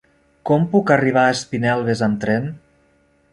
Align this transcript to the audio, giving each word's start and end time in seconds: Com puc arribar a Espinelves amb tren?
Com 0.49 0.63
puc 0.71 0.93
arribar 0.95 1.25
a 1.25 1.35
Espinelves 1.35 2.03
amb 2.09 2.19
tren? 2.25 2.49